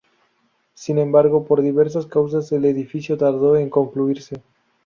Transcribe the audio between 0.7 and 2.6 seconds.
Sin embargo, por diversas causas